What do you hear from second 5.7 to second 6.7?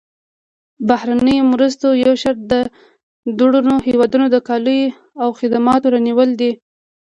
رانیول دي.